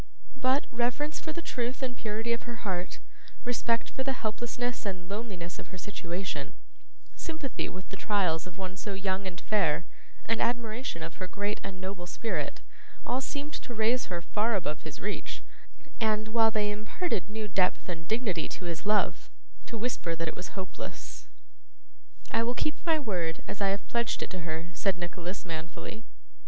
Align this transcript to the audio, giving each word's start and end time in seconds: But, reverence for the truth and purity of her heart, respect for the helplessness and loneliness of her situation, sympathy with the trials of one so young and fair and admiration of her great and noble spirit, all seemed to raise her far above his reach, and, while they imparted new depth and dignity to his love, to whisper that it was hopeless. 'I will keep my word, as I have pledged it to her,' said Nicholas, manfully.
But, 0.41 0.65
reverence 0.71 1.19
for 1.19 1.31
the 1.31 1.43
truth 1.43 1.83
and 1.83 1.95
purity 1.95 2.33
of 2.33 2.49
her 2.49 2.65
heart, 2.65 2.97
respect 3.45 3.87
for 3.91 4.03
the 4.03 4.13
helplessness 4.25 4.83
and 4.83 5.07
loneliness 5.07 5.59
of 5.59 5.67
her 5.67 5.77
situation, 5.77 6.55
sympathy 7.15 7.69
with 7.69 7.89
the 7.91 7.95
trials 7.97 8.47
of 8.47 8.57
one 8.57 8.77
so 8.77 8.95
young 8.95 9.27
and 9.27 9.39
fair 9.39 9.85
and 10.25 10.41
admiration 10.41 11.03
of 11.03 11.17
her 11.17 11.27
great 11.27 11.59
and 11.63 11.79
noble 11.79 12.07
spirit, 12.07 12.61
all 13.05 13.21
seemed 13.21 13.53
to 13.53 13.75
raise 13.75 14.07
her 14.07 14.23
far 14.23 14.55
above 14.55 14.81
his 14.81 14.99
reach, 14.99 15.43
and, 15.99 16.29
while 16.29 16.49
they 16.49 16.71
imparted 16.71 17.29
new 17.29 17.47
depth 17.47 17.87
and 17.87 18.07
dignity 18.07 18.47
to 18.47 18.65
his 18.65 18.87
love, 18.87 19.29
to 19.67 19.77
whisper 19.77 20.15
that 20.15 20.27
it 20.27 20.35
was 20.35 20.57
hopeless. 20.57 21.27
'I 22.31 22.41
will 22.41 22.55
keep 22.55 22.83
my 22.87 22.97
word, 22.97 23.43
as 23.47 23.61
I 23.61 23.67
have 23.67 23.87
pledged 23.87 24.23
it 24.23 24.31
to 24.31 24.39
her,' 24.39 24.71
said 24.73 24.97
Nicholas, 24.97 25.45
manfully. 25.45 26.03